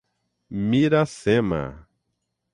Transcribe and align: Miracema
Miracema 0.71 1.77